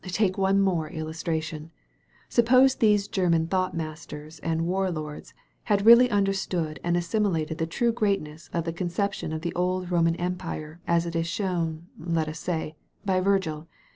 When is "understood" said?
6.09-6.79